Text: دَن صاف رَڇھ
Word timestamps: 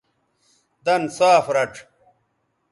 دَن 0.85 1.03
صاف 1.17 1.45
رَڇھ 1.55 1.79